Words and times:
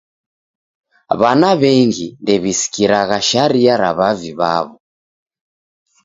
W'ana 1.19 1.49
w'engi 1.61 2.07
ndew'isikiragha 2.21 3.17
sharia 3.29 3.73
ra 3.81 3.91
w'avi 3.97 4.31
w'aw'o. 4.39 4.75